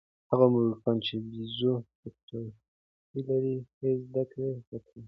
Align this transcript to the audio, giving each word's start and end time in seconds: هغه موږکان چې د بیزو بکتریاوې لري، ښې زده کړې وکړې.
هغه 0.29 0.45
موږکان 0.53 0.97
چې 1.05 1.13
د 1.21 1.23
بیزو 1.31 1.73
بکتریاوې 2.01 2.47
لري، 3.27 3.55
ښې 3.75 3.89
زده 4.05 4.23
کړې 4.31 4.49
وکړې. 4.71 4.99